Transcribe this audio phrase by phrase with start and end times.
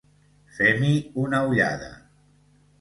[0.55, 0.95] Fem-hi
[1.27, 1.93] una ullada!